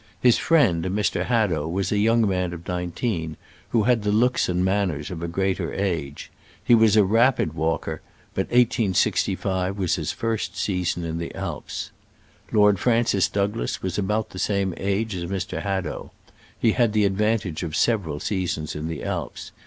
[0.19, 1.25] His friend, Mr.
[1.25, 3.37] Hadow, was a young man of nineteen,
[3.69, 6.31] who had the looks and manners of a greater age.
[6.63, 8.01] He was a rapid walker,
[8.33, 11.91] but 1865 was his first season in the Alps.
[12.51, 15.61] Lord Francis Douglas was about the same age as Mr.
[15.61, 16.09] Hadow.
[16.59, 19.51] He had had the advantage of several seasons in the Alps.